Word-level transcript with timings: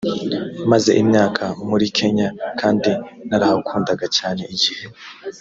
maze 0.71 0.89
imyaka 1.01 1.43
muri 1.69 1.85
kenya 1.97 2.27
kandi 2.59 2.91
narahakundaga 3.27 4.05
cyane 4.17 4.41
igihe 4.53 4.83